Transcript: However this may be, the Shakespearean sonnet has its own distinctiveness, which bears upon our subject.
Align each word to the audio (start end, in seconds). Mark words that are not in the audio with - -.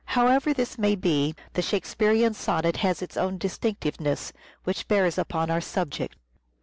However 0.17 0.51
this 0.51 0.79
may 0.79 0.95
be, 0.95 1.35
the 1.53 1.61
Shakespearean 1.61 2.33
sonnet 2.33 2.77
has 2.77 3.03
its 3.03 3.15
own 3.17 3.37
distinctiveness, 3.37 4.33
which 4.63 4.87
bears 4.87 5.19
upon 5.19 5.51
our 5.51 5.61
subject. 5.61 6.15